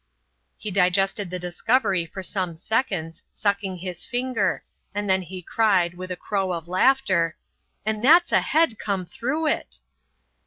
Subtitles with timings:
[0.57, 4.63] He digested the discovery for some seconds, sucking his finger,
[4.95, 7.37] and then he cried, with a crow of laughter:
[7.85, 9.79] "And that's a head come through it."